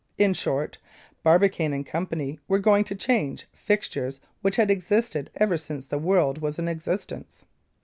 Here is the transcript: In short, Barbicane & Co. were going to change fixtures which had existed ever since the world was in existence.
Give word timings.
In 0.17 0.33
short, 0.33 0.79
Barbicane 1.21 1.83
& 1.83 1.83
Co. 1.83 2.07
were 2.47 2.57
going 2.57 2.83
to 2.85 2.95
change 2.95 3.45
fixtures 3.53 4.19
which 4.41 4.55
had 4.55 4.71
existed 4.71 5.29
ever 5.35 5.57
since 5.59 5.85
the 5.85 5.99
world 5.99 6.41
was 6.41 6.57
in 6.57 6.67
existence. 6.67 7.45